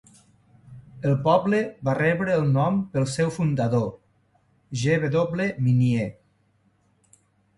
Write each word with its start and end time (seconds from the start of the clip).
El 1.09 1.11
poble 1.27 1.59
va 1.89 1.93
rebre 1.97 2.37
el 2.43 2.47
nom 2.55 2.79
pel 2.95 3.05
seu 3.15 3.29
fundador, 3.37 3.85
G. 4.85 4.97
W. 5.17 5.47
Minier. 5.67 6.09